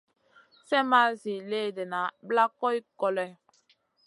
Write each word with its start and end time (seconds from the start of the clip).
Slèh 0.65 0.85
ma 0.91 1.01
zi 1.21 1.33
léhdéna 1.49 2.01
plak 2.27 2.51
goy 2.59 2.77
koloy. 2.99 3.31